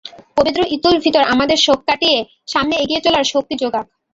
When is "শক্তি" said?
3.33-3.55